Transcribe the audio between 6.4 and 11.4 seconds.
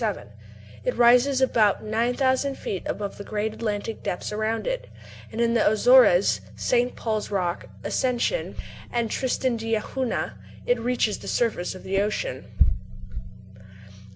St. Paul's Rocks, Ascension, and Tristan d'Acunha it reaches the